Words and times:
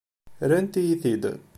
Rrant-iyi-t-id. 0.49 1.23